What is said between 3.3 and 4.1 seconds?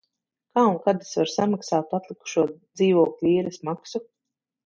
īres maksu?